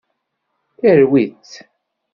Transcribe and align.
Terwi-tt. 0.79 1.53